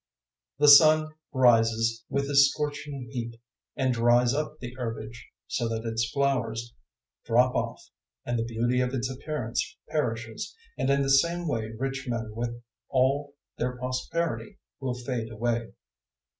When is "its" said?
5.85-6.09, 8.95-9.11